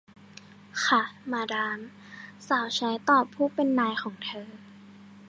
[0.85, 1.01] ค่ะ
[1.31, 1.79] มาดาม
[2.47, 4.49] สาวใช้ตอบผู้เป็นนายของเธอ